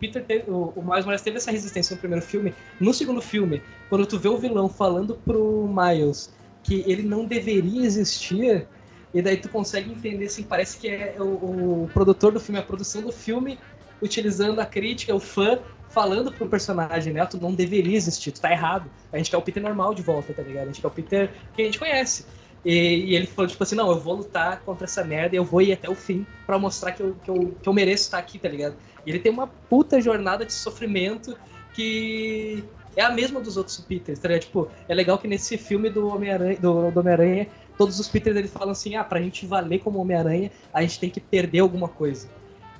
[0.00, 2.52] Peter teve, o, o Miles Morales teve essa resistência no primeiro filme.
[2.80, 7.86] No segundo filme, quando tu vê o vilão falando pro Miles que ele não deveria
[7.86, 8.66] existir,
[9.14, 12.62] e daí tu consegue entender, assim, parece que é o, o produtor do filme, a
[12.62, 13.58] produção do filme,
[14.00, 15.58] utilizando a crítica, o fã,
[15.88, 17.24] falando pro personagem, né?
[17.26, 18.90] Tu não deveria existir, tu tá errado.
[19.12, 20.64] A gente quer o Peter normal de volta, tá ligado?
[20.64, 22.26] A gente quer o Peter que a gente conhece.
[22.64, 22.72] E,
[23.06, 25.62] e, ele falou, tipo assim, não, eu vou lutar contra essa merda e eu vou
[25.62, 28.38] ir até o fim para mostrar que eu, que, eu, que eu mereço estar aqui,
[28.38, 28.76] tá ligado?
[29.06, 31.36] E ele tem uma puta jornada de sofrimento
[31.72, 32.64] que
[32.96, 34.42] é a mesma dos outros Peters, tá ligado?
[34.42, 38.50] Tipo, é legal que nesse filme do Homem-Aranha, do, do Homem-Aranha, todos os Peters eles
[38.50, 42.28] falam assim, ah, pra gente valer como Homem-Aranha, a gente tem que perder alguma coisa.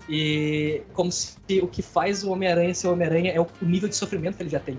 [0.09, 4.37] E como se o que faz o Homem-Aranha ser Homem-Aranha é o nível de sofrimento
[4.37, 4.79] que ele já tem.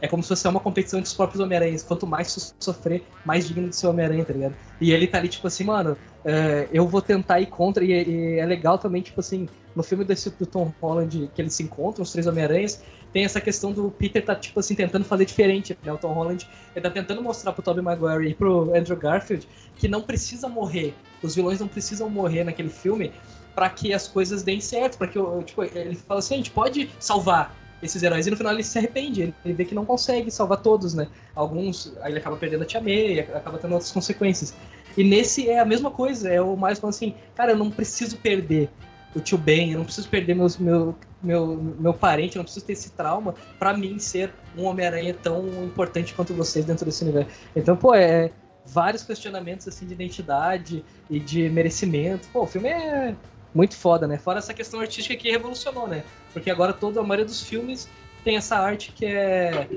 [0.00, 1.82] É como se fosse uma competição dos próprios Homem-Aranhas.
[1.82, 4.54] Quanto mais tu sofrer, mais digno de ser Homem-Aranha, tá ligado?
[4.80, 7.84] E ele tá ali, tipo assim, mano, é, eu vou tentar ir contra.
[7.84, 11.52] E, e, é legal também, tipo assim, no filme desse, do Tom Holland, que eles
[11.52, 12.80] se encontram, os três Homem-Aranhas,
[13.12, 15.92] tem essa questão do Peter tá, tipo assim, tentando fazer diferente, né?
[15.92, 19.88] O Tom Holland, ele tá tentando mostrar pro Tobey Maguire e pro Andrew Garfield que
[19.88, 20.94] não precisa morrer.
[21.22, 23.12] Os vilões não precisam morrer naquele filme
[23.58, 26.88] para que as coisas deem certo, para que tipo, ele fala assim, a gente pode
[27.00, 30.30] salvar esses heróis e no final ele se arrepende, ele, ele vê que não consegue
[30.30, 31.08] salvar todos, né?
[31.34, 34.54] Alguns, aí ele acaba perdendo a Tia May, acaba tendo outras consequências.
[34.96, 38.16] E nesse é a mesma coisa, é o mais falando assim, cara, eu não preciso
[38.18, 38.70] perder
[39.12, 42.64] o tio Ben, eu não preciso perder meus, meu, meu, meu parente, eu não preciso
[42.64, 47.28] ter esse trauma para mim ser um Homem-Aranha tão importante quanto vocês dentro desse universo.
[47.56, 48.30] Então, pô, é
[48.64, 52.28] vários questionamentos assim de identidade e de merecimento.
[52.32, 53.16] Pô, o filme é
[53.54, 54.18] muito foda, né?
[54.18, 56.04] Fora essa questão artística que revolucionou, né?
[56.32, 57.88] Porque agora toda a maioria dos filmes
[58.24, 59.68] tem essa arte que é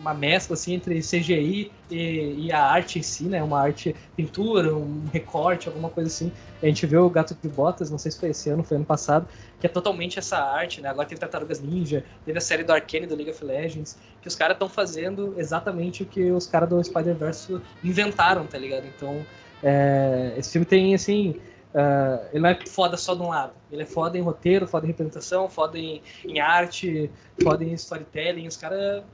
[0.00, 3.42] uma mescla assim entre CGI e, e, a arte em si, né?
[3.42, 6.32] Uma arte pintura, um recorte, alguma coisa assim.
[6.62, 8.86] A gente viu o Gato de Botas, não sei se foi esse ano, foi ano
[8.86, 9.28] passado,
[9.60, 10.88] que é totalmente essa arte, né?
[10.88, 14.34] Agora tem Tartarugas Ninja, teve a série do Arcane do League of Legends, que os
[14.34, 18.86] caras estão fazendo exatamente o que os caras do Spider-Verse inventaram, tá ligado?
[18.86, 19.24] Então,
[19.62, 21.36] é, esse filme tem assim
[21.72, 23.52] Uh, ele não é foda só de um lado.
[23.70, 27.10] Ele é foda em roteiro, foda em representação, foda em, em arte,
[27.42, 28.46] foda em storytelling.
[28.46, 29.04] Os caras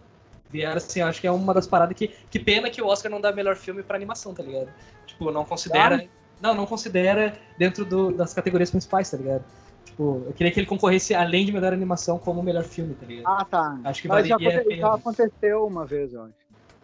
[0.50, 2.08] vieram assim, acho que é uma das paradas que.
[2.30, 4.68] Que pena que o Oscar não dá melhor filme pra animação, tá ligado?
[5.06, 6.02] Tipo, não considera.
[6.04, 6.08] Ah.
[6.40, 9.42] Não, não considera dentro do, das categorias principais, tá ligado?
[9.86, 13.26] Tipo, eu queria que ele concorresse além de melhor animação como melhor filme, tá ligado?
[13.26, 13.78] Ah, tá.
[13.84, 16.34] Acho que mas já, já aconteceu uma vez, eu acho.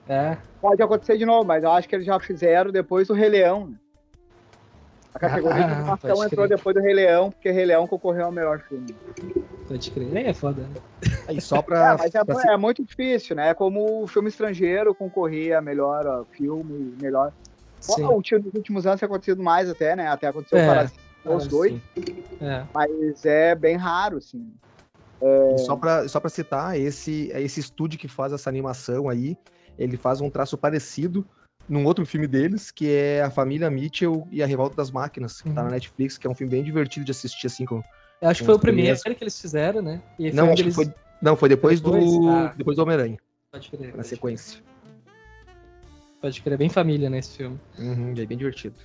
[0.08, 0.38] É.
[0.61, 3.68] Pode acontecer de novo, mas eu acho que eles já fizeram depois do Rei Leão.
[3.68, 3.76] Né?
[5.14, 8.33] A categoria ah, de animação entrou depois do Rei Leão, porque Rei Leão concorreu ao
[8.33, 8.94] melhor filme.
[9.68, 10.16] Pode crer.
[10.16, 10.66] É foda.
[11.29, 11.92] Aí só pra.
[11.92, 12.53] É, mas é, pra...
[12.53, 13.51] é, muito difícil, né?
[13.51, 17.33] É como o filme estrangeiro concorrer a melhor ó, filme, melhor.
[17.79, 18.05] Sim.
[18.05, 20.09] O tio nos últimos anos tem acontecido mais até, né?
[20.09, 21.81] Até aconteceu é, Parasita, os dois.
[22.40, 22.64] É.
[22.72, 24.51] Mas é bem raro, assim.
[25.20, 25.59] É...
[25.59, 29.37] Só para só pra citar, esse, esse estúdio que faz essa animação aí,
[29.79, 31.27] ele faz um traço parecido
[31.68, 35.48] num outro filme deles, que é A Família Mitchell e a Revolta das Máquinas, que
[35.48, 35.55] uhum.
[35.55, 35.75] tá na uhum.
[35.75, 37.83] Netflix, que é um filme bem divertido de assistir, assim, com...
[38.20, 40.01] Eu acho que foi o primeiro que eles fizeram, né?
[40.33, 40.92] não, acho que foi...
[41.20, 42.05] Não, foi depois, depois?
[42.05, 42.29] do...
[42.29, 42.55] Ah.
[42.57, 43.18] Depois do Homem-Aranha.
[43.51, 43.96] Pode crer.
[43.96, 44.61] Na sequência.
[46.20, 47.59] Pode crer, é bem família, né, esse filme.
[47.79, 48.77] Uhum, é bem divertido.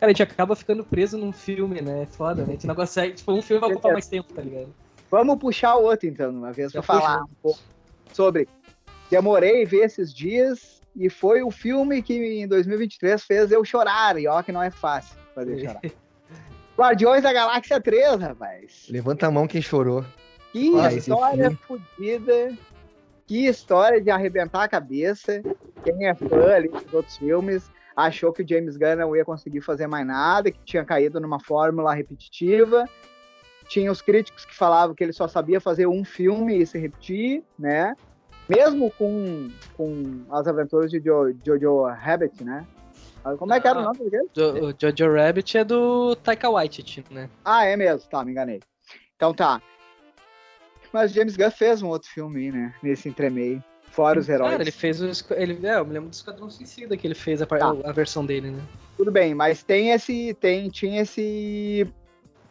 [0.00, 2.04] Cara, a gente acaba ficando preso num filme, né?
[2.04, 2.48] É foda, né?
[2.48, 3.16] A gente não consegue.
[3.16, 4.74] Tipo, um filme vai ocupar mais tempo, tá ligado?
[5.10, 7.60] Vamos puxar o outro, então, uma vez, pra falar um pouco
[8.14, 8.48] sobre.
[9.10, 14.18] Demorei ver esses dias e foi o filme que em 2023 fez eu chorar.
[14.18, 15.80] E ó, que não é fácil fazer chorar.
[16.76, 18.86] Guardiões da Galáxia 3, rapaz.
[18.88, 20.04] Levanta a mão quem chorou.
[20.52, 22.56] Que ah, história fodida.
[23.26, 25.42] Que história de arrebentar a cabeça.
[25.84, 27.70] Quem é fã ali dos outros filmes
[28.06, 31.40] achou que o James Gunn não ia conseguir fazer mais nada, que tinha caído numa
[31.40, 32.88] fórmula repetitiva.
[33.68, 37.44] Tinha os críticos que falavam que ele só sabia fazer um filme e se repetir,
[37.58, 37.94] né?
[38.50, 42.66] Mesmo com, com as aventuras de jo, Jojo Rabbit, né?
[43.38, 44.28] Como é que era o nome dele?
[44.36, 47.30] O Jojo Rabbit é do Taika Waititi, né?
[47.44, 48.60] Ah, é mesmo, tá, me enganei.
[49.14, 49.62] Então tá.
[50.92, 52.74] Mas James Gunn fez um outro filme, né?
[52.82, 53.62] Nesse entremeio.
[53.92, 54.50] Fora os heróis.
[54.50, 55.34] Cara, ele fez o.
[55.34, 57.76] Ele, é, eu me lembro do Esquadrão Suicida que ele fez a, tá.
[57.84, 58.62] a versão dele, né?
[58.96, 60.34] Tudo bem, mas tem esse.
[60.34, 61.86] Tem, tinha esse.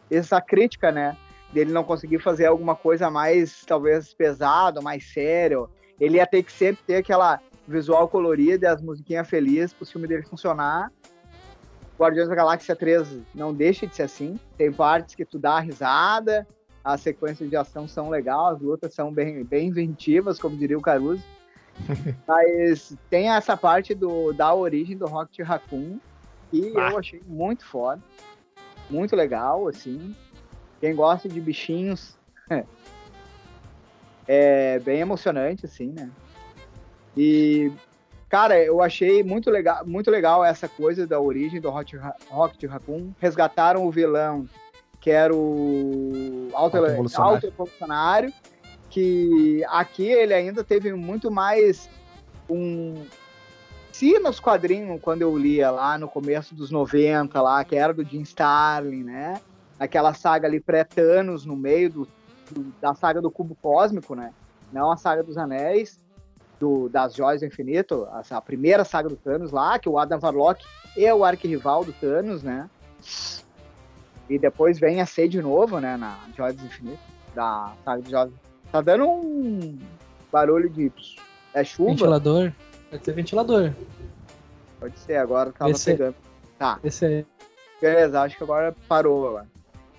[0.10, 1.18] Essa crítica, né?
[1.52, 6.52] Dele não conseguir fazer alguma coisa mais, talvez, pesado, mais sério ele ia ter que
[6.52, 10.92] sempre ter aquela visual colorida e as musiquinhas felizes para o filme dele funcionar.
[11.98, 14.40] Guardiões da Galáxia 3 não deixa de ser assim.
[14.58, 16.48] Tem partes que tu dá risada,
[16.84, 20.82] as sequências de ação são legais, as lutas são bem, bem inventivas, como diria o
[20.82, 21.24] Caruso.
[22.28, 26.00] Mas tem essa parte do, da origem do Rocket Raccoon
[26.50, 26.92] que ah.
[26.92, 28.02] eu achei muito foda.
[28.90, 30.16] Muito legal, assim.
[30.80, 32.18] Quem gosta de bichinhos
[34.32, 36.08] é bem emocionante, assim, né?
[37.18, 37.72] E,
[38.30, 42.00] cara, eu achei muito legal, muito legal essa coisa da origem do Rocket
[42.70, 43.12] Raccoon.
[43.20, 44.48] Resgataram o vilão,
[45.02, 48.32] que era o auto-evolucionário,
[48.92, 51.89] que aqui ele ainda teve muito mais
[52.48, 53.04] um...
[53.92, 58.06] Se nos quadrinhos, quando eu lia lá no começo dos 90, lá, que era do
[58.06, 59.42] Jim Starlin, né?
[59.80, 62.08] Aquela saga ali pré-Thanos no meio do
[62.82, 64.34] da saga do Cubo Cósmico, né?
[64.72, 66.00] Não a saga dos Anéis,
[66.60, 70.20] do, das Joias do Infinito, a, a, primeira saga do Thanos lá, que o Adam
[70.22, 70.64] Warlock
[70.98, 72.70] é o arquirrival do Thanos, né?
[74.30, 77.00] E depois vem a ser de novo, né, na Joias do Infinito,
[77.34, 78.32] da saga dos Joias.
[78.72, 79.80] Tá dando um
[80.32, 80.92] barulho de...
[81.54, 81.92] É chuva?
[81.92, 82.52] Ventilador.
[82.92, 83.74] Pode ser ventilador.
[84.80, 86.16] Pode ser, agora tava Esse pegando.
[86.60, 86.80] Tá.
[86.84, 87.26] Esse aí.
[87.82, 89.48] Beleza, acho que agora parou agora.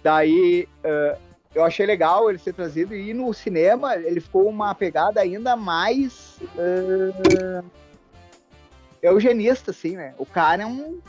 [0.03, 1.19] Daí, uh,
[1.55, 6.39] eu achei legal ele ser trazido e no cinema ele ficou uma pegada ainda mais
[6.55, 7.65] uh,
[9.03, 10.15] eugenista, assim, né?
[10.17, 11.01] O cara é um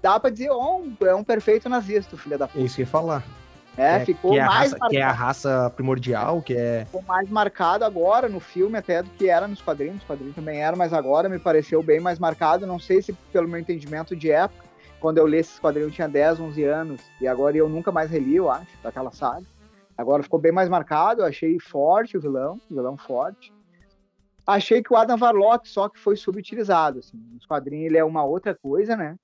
[0.00, 2.64] dá pra dizer, oh, é um perfeito nazista, filho da puta.
[2.64, 3.24] Isso que ia falar.
[3.76, 4.90] É, é ficou que é mais raça, marcado.
[4.90, 6.84] Que é a raça primordial, que é...
[6.86, 9.98] Ficou mais marcado agora no filme até do que era nos quadrinhos.
[9.98, 12.66] Os quadrinhos também era, mas agora me pareceu bem mais marcado.
[12.66, 14.64] Não sei se pelo meu entendimento de época,
[15.00, 18.10] quando eu li esses quadrinhos eu tinha 10, 11 anos, e agora eu nunca mais
[18.10, 19.44] reli, eu acho, daquela saga.
[20.00, 23.52] Agora ficou bem mais marcado, eu achei forte o vilão, o vilão forte.
[24.46, 27.18] Achei que o Adam Warlock só que foi subutilizado, assim.
[27.34, 29.16] Nos quadrinhos ele é uma outra coisa, né?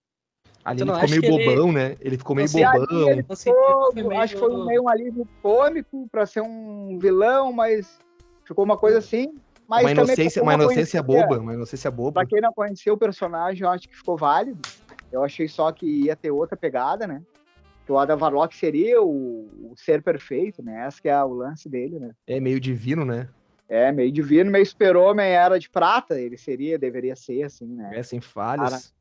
[0.63, 1.73] Ali ele ficou meio bobão, ele...
[1.73, 1.97] né?
[1.99, 3.11] Ele ficou meio bobão.
[3.11, 4.21] Ele ficou, meio...
[4.21, 7.99] Acho que foi meio um alívio cômico para ser um vilão, mas
[8.45, 9.33] ficou uma coisa assim.
[9.67, 12.13] Mas uma inocência, uma inocência boba, uma inocência boba.
[12.13, 14.61] Pra quem não conheceu o personagem, eu acho que ficou válido.
[15.11, 17.23] Eu achei só que ia ter outra pegada, né?
[17.87, 20.87] Que o Adam Warlock seria o, o ser perfeito, né?
[20.89, 22.11] Esse que é o lance dele, né?
[22.27, 23.29] É meio divino, né?
[23.69, 27.93] É, meio divino, meio super-homem era de prata, ele seria, deveria ser, assim, né?
[27.95, 28.93] É, sem falhas.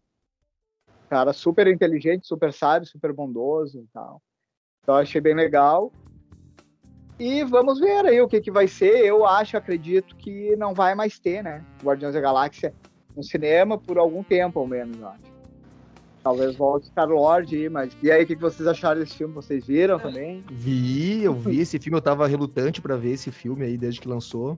[0.88, 4.22] Cara, cara super inteligente, super sábio, super bondoso e tal.
[4.84, 5.92] Então achei bem legal.
[7.20, 9.04] E vamos ver aí o que, que vai ser.
[9.06, 11.66] Eu acho, acredito que não vai mais ter, né?
[11.84, 12.74] Guardiões da Galáxia
[13.16, 15.35] no cinema por algum tempo, ao menos, eu acho.
[16.26, 19.34] Talvez volte Star Lord, mas e aí, o que, que vocês acharam desse filme?
[19.34, 20.44] Vocês viram também?
[20.52, 24.08] Vi, eu vi esse filme, eu tava relutante para ver esse filme aí desde que
[24.08, 24.58] lançou.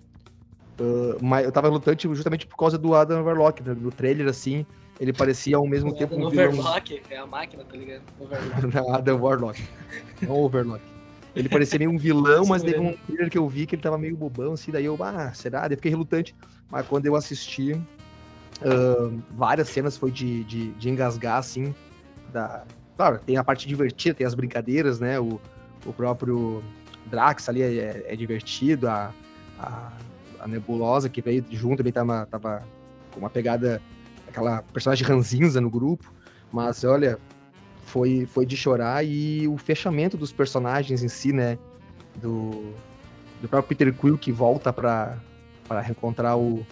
[0.80, 3.76] Uh, mas eu tava relutante justamente por causa do Adam Warlock, né?
[3.76, 4.66] do trailer, assim
[5.00, 8.02] ele parecia ao mesmo tempo um Overlock, é a máquina, tá ligado?
[8.20, 8.92] Overlock.
[8.92, 9.64] Adam Warlock.
[10.22, 10.84] Não Overlock.
[11.36, 13.98] Ele parecia meio um vilão, mas teve um trailer que eu vi que ele tava
[13.98, 15.62] meio bobão, assim, daí eu, ah, será?
[15.62, 16.36] Daí eu fiquei relutante.
[16.70, 17.80] Mas quando eu assisti,
[18.62, 21.74] uh, várias cenas foi de, de, de, engasgar, assim,
[22.32, 22.64] da...
[22.96, 25.20] Claro, tem a parte divertida, tem as brincadeiras, né?
[25.20, 25.40] O,
[25.86, 26.64] o próprio
[27.06, 29.14] Drax ali é, é divertido, a,
[29.60, 29.92] a,
[30.40, 32.64] a, Nebulosa que veio junto também tava, tava
[33.12, 33.82] com uma pegada
[34.28, 36.12] aquela personagem ranzinza no grupo,
[36.52, 37.20] mas olha,
[37.86, 41.58] foi, foi de chorar e o fechamento dos personagens em si, né?
[42.16, 42.74] Do,
[43.42, 45.18] do próprio Peter Quill que volta para
[45.82, 46.66] reencontrar o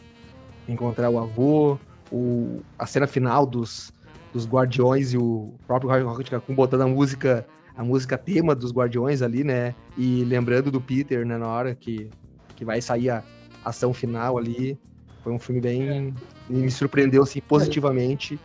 [0.68, 1.78] encontrar o avô,
[2.12, 3.92] o, a cena final dos,
[4.34, 7.46] dos Guardiões e o próprio Rocket Raccoon botando a música
[7.78, 9.76] a música tema dos Guardiões ali, né?
[9.98, 12.10] E lembrando do Peter, né, na hora que,
[12.56, 13.24] que vai sair a
[13.66, 14.78] ação final ali.
[15.24, 16.14] Foi um filme bem.
[16.48, 18.40] me surpreendeu, assim, positivamente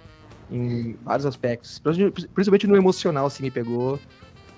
[0.50, 1.80] em vários aspectos.
[2.35, 4.00] Principalmente no emocional, assim, me pegou.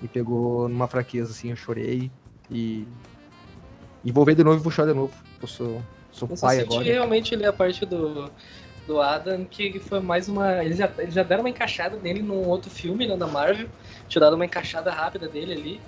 [0.01, 2.11] Me pegou numa fraqueza, assim, eu chorei.
[2.49, 2.87] E.
[4.03, 5.13] E vou ver de novo e vou chorar de novo.
[5.41, 5.81] Eu sou,
[6.13, 6.83] sou eu pai agora.
[6.83, 8.31] realmente ele é a parte do,
[8.87, 10.63] do Adam, que foi mais uma.
[10.63, 13.67] Eles já, eles já deram uma encaixada nele num outro filme, né, da Marvel.
[14.15, 15.81] Dado uma encaixada rápida dele ali.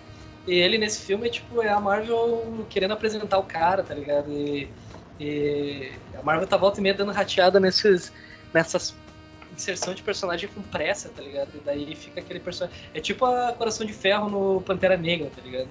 [0.48, 4.32] E ele nesse filme, tipo, é a Marvel querendo apresentar o cara, tá ligado?
[4.32, 4.68] E
[5.20, 8.12] e a Marvel tá volta e meia dando rateada nesses,
[8.54, 8.96] nessas
[9.54, 11.50] inserção de personagem com pressa, tá ligado?
[11.56, 12.78] E daí fica aquele personagem.
[12.94, 15.70] É tipo a Coração de Ferro no Pantera Negra, tá ligado?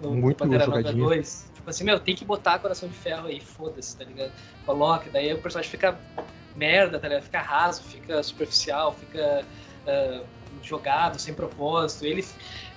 [0.00, 1.49] No, Muito no Pantera Negra 2.
[1.60, 4.32] Tipo assim, meu, tem que botar Coração de Ferro aí, foda-se, tá ligado?
[4.64, 5.98] Coloca, daí o personagem fica
[6.56, 7.22] merda, tá ligado?
[7.22, 9.44] Fica raso, fica superficial, fica.
[9.86, 12.04] Uh, jogado, sem propósito.
[12.04, 12.24] Ele,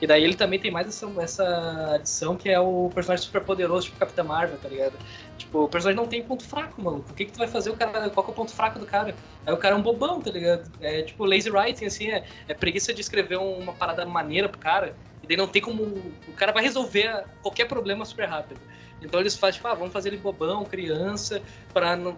[0.02, 3.88] e daí ele também tem mais essa, essa adição que é o personagem super poderoso,
[3.88, 4.98] tipo Capitã Marvel, tá ligado?
[5.38, 7.04] Tipo, o personagem não tem ponto fraco, mano.
[7.10, 8.10] O que, que tu vai fazer o cara?
[8.10, 9.16] Qual é o ponto fraco do cara?
[9.46, 10.72] Aí o cara é um bobão, tá ligado?
[10.80, 14.96] É tipo lazy writing, assim, é, é preguiça de escrever uma parada maneira pro cara.
[15.24, 15.84] E daí não tem como.
[16.28, 18.60] O cara vai resolver qualquer problema super rápido.
[19.02, 21.42] Então eles fazem, tipo, ah, vamos fazer ele bobão, criança,
[21.74, 22.18] pra não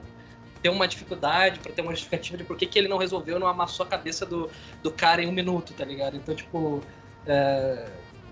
[0.61, 3.47] ter uma dificuldade, para ter uma justificativa de por que, que ele não resolveu, não
[3.47, 4.49] amassou a cabeça do,
[4.81, 6.17] do cara em um minuto, tá ligado?
[6.17, 6.81] Então, tipo.
[7.27, 7.87] É,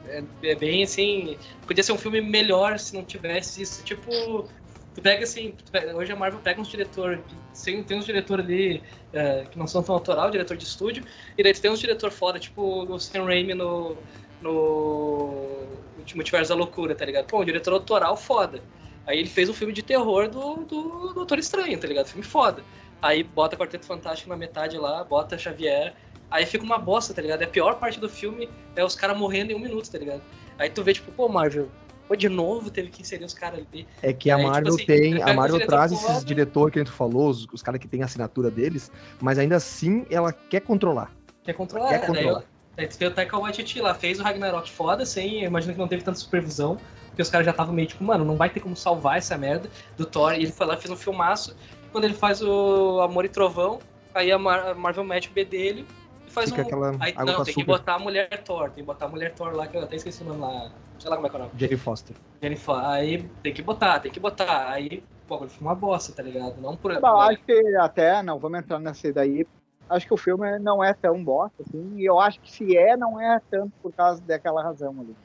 [0.08, 1.38] é, é bem assim.
[1.66, 3.84] Podia ser um filme melhor se não tivesse isso.
[3.84, 4.50] Tipo,
[4.94, 7.24] tu pega assim, tu pega, hoje a Marvel pega uns diretor,
[7.64, 11.04] tem, uns diretor ali é, que não são tão autoral, diretor de estúdio,
[11.38, 13.98] e daí tem uns diretor fora, tipo o Sam Raimi no,
[14.44, 15.66] no
[16.14, 17.26] Multiverso da Loucura, tá ligado?
[17.26, 18.62] Pô, um diretor autoral foda.
[19.08, 22.08] Aí ele fez um filme de terror do, do Doutor Estranho, tá ligado?
[22.08, 22.64] Filme foda.
[23.02, 25.94] Aí bota Quarteto Fantástico na metade lá, bota Xavier.
[26.32, 27.42] Aí fica uma bosta, tá ligado?
[27.42, 30.22] É a pior parte do filme é os caras morrendo em um minuto, tá ligado?
[30.58, 31.70] Aí tu vê, tipo, pô, Marvel,
[32.08, 33.86] pô, de novo teve que inserir os caras ali.
[34.02, 35.22] É que a aí, tipo Marvel tipo assim, tem.
[35.22, 38.06] A Marvel traz esses diretores que a gente falou, os, os caras que tem a
[38.06, 41.12] assinatura deles, mas ainda assim ela quer controlar.
[41.44, 42.44] Quer controlar, quer controlar.
[42.76, 45.88] Tu vê o Taika Waititi lá, fez o Ragnarok foda, sem, eu imagino que não
[45.88, 46.78] teve tanta supervisão
[47.14, 49.70] porque os caras já estavam meio tipo, mano, não vai ter como salvar essa merda
[49.96, 50.34] do Thor.
[50.34, 51.56] E ele foi lá e fez um filmaço.
[51.92, 53.78] Quando ele faz o Amor e Trovão,
[54.16, 55.86] aí a, Mar a Marvel mete o B dele
[56.28, 56.66] e faz Fica um.
[56.66, 59.56] Aquela aí, não, tem que botar a mulher Thor, tem que botar a mulher Thor
[59.56, 60.72] lá, que eu até esqueci o nome lá.
[60.98, 61.52] Sei lá como é que é o nome.
[61.56, 62.16] Jenny Foster.
[62.42, 62.90] Jenny Foster.
[62.90, 64.72] Aí tem que botar, tem que botar.
[64.72, 66.60] Aí, pô, ele foi uma bosta, tá ligado?
[66.60, 67.00] Não por.
[67.00, 69.46] Bom, acho que até, não, vamos entrar nessa daí.
[69.90, 72.98] Acho que o filme não é tão bosta, assim, e eu acho que se é,
[72.98, 75.16] não é tanto por causa daquela razão ali.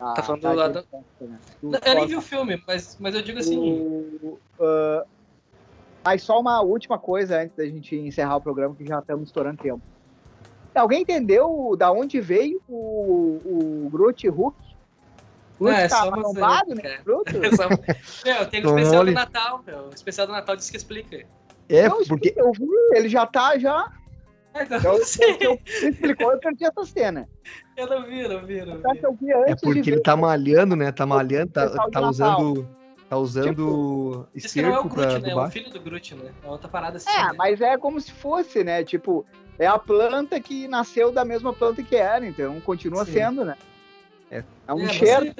[0.00, 0.86] Ah, tá falando tá do lado.
[1.20, 1.38] Né?
[1.62, 3.58] Eu nem vi o filme, mas, mas eu digo assim.
[3.58, 5.06] O, uh,
[6.04, 9.60] mas só uma última coisa antes da gente encerrar o programa, que já estamos estourando
[9.60, 9.82] tempo.
[10.74, 14.56] Alguém entendeu da onde veio o, o Groot Hulk?
[15.58, 16.98] Groot é, tá arrombado, né?
[17.04, 17.32] Groot?
[18.24, 19.88] meu, tem o especial do Natal, meu.
[19.88, 21.26] O especial do Natal diz que explica.
[21.68, 22.34] É, não, porque...
[22.36, 23.92] Eu vi, ele já tá, já...
[24.60, 24.98] Então, eu,
[25.40, 27.28] eu, eu, explicou, eu perdi essa cena.
[27.76, 29.30] Eu não vi, não vi, não vi.
[29.46, 30.90] é porque ele tá malhando, né?
[30.90, 32.68] Tá malhando, tá, tá usando...
[33.08, 35.30] Tá usando tipo, esterco não é o Groot, né?
[35.30, 36.30] É o filho do Groot, né?
[36.44, 37.08] É outra parada assim.
[37.08, 37.32] É, né?
[37.38, 38.84] mas é como se fosse, né?
[38.84, 39.24] Tipo,
[39.58, 43.12] é a planta que nasceu da mesma planta que era, então continua Sim.
[43.12, 43.56] sendo, né?
[44.30, 45.34] É, é um é, cheiro.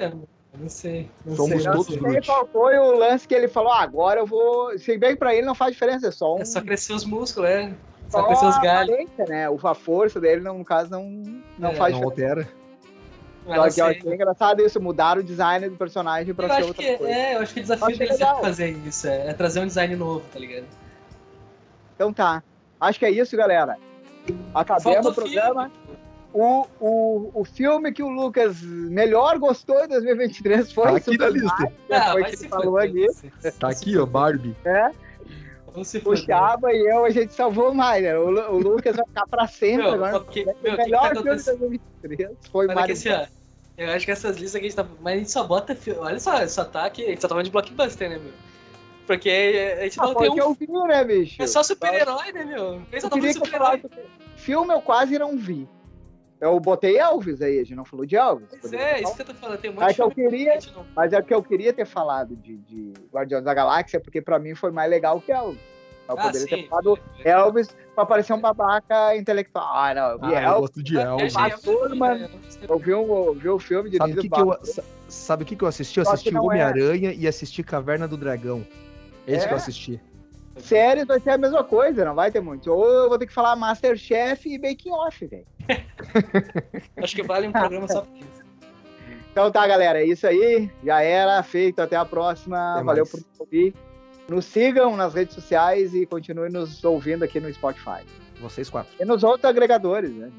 [0.57, 1.09] Não sei.
[1.25, 2.27] Não Somos sei, todos Groot.
[2.51, 4.77] Foi o lance que ele falou: ah, agora eu vou.
[4.77, 6.39] Se bem pra ele não faz diferença, é só um.
[6.39, 7.71] É só crescer os músculos, é.
[8.09, 8.97] Só, só crescer os galhos.
[9.27, 9.47] Né?
[9.47, 11.03] A força dele, no caso, não,
[11.57, 12.31] não é, faz não diferença.
[12.33, 12.59] altera.
[13.45, 16.97] Só que achei engraçado isso, mudar o design do personagem pra eu ser outra que,
[16.97, 17.13] coisa.
[17.13, 19.95] É, eu acho que o desafio deles é fazer isso, é, é, trazer um design
[19.95, 20.65] novo, tá ligado?
[21.95, 22.43] Então tá.
[22.79, 23.77] Acho que é isso, galera.
[24.53, 25.71] Acabemos o programa.
[26.31, 31.29] O, o, o filme que o Lucas melhor gostou em 2023 foi tá aqui na
[31.29, 31.73] lista.
[31.89, 33.07] Ah, foi que ele falou aqui.
[33.59, 34.55] Tá aqui, ó, Barbie.
[34.63, 34.91] É.
[36.05, 38.17] O Chaba e eu, a gente salvou mais, né?
[38.17, 40.19] O, o Lucas vai ficar pra sempre meu, agora.
[40.19, 42.93] Porque, meu, o melhor que que tá filme de 2023 foi Olha Mario.
[42.93, 43.09] Assim,
[43.77, 44.85] eu acho que essas listas que a gente tá.
[45.01, 45.77] Mas a gente só bota.
[45.99, 47.05] Olha só, só tá aqui.
[47.05, 48.33] A gente só tá falando de blockbuster, né, meu?
[49.07, 49.29] Porque
[49.79, 50.37] a gente ah, não tem um.
[50.37, 51.41] eu vi, né, bicho?
[51.41, 52.73] É só super-herói, né, meu?
[52.73, 53.83] A gente só tá falando super-herói.
[54.35, 55.67] Filme eu quase não vi.
[56.41, 58.47] Eu botei Elvis aí, a gente não falou de Elvis.
[58.61, 60.85] Pois é, isso que eu tô falando, tem muito mas eu queria, não...
[60.95, 64.55] Mas é que eu queria ter falado de, de Guardiões da Galáxia, porque pra mim
[64.55, 65.59] foi mais legal que Elvis.
[66.07, 69.67] Eu ah, poderia sim, ter falado é Elvis pra parecer um babaca intelectual.
[69.71, 70.53] Ah, não, eu vi ah, Elvis.
[70.53, 71.33] Eu gosto de Elvis.
[71.33, 72.29] Passou, mano.
[72.67, 74.59] Eu vi, um, eu vi o filme de Sabe o que, que, eu,
[75.07, 75.99] sabe que, que eu assisti?
[75.99, 77.15] Eu assisti Homem-Aranha é.
[77.15, 78.65] e assisti Caverna do Dragão.
[79.27, 79.47] Esse é?
[79.47, 80.01] que eu assisti.
[80.57, 82.71] Séries vai ser a mesma coisa, não vai ter muito.
[82.71, 85.45] Ou eu vou ter que falar Masterchef e Baking Off, velho.
[86.97, 88.39] Acho que vale um programa só pra isso.
[89.31, 90.69] Então tá, galera, é isso aí.
[90.83, 91.79] Já era, feito.
[91.79, 92.73] Até a próxima.
[92.75, 93.25] Até Valeu mais.
[93.25, 93.73] por ouvir.
[94.27, 98.03] Nos sigam nas redes sociais e continuem nos ouvindo aqui no Spotify.
[98.39, 98.93] Vocês quatro.
[98.99, 100.31] E nos outros agregadores, né?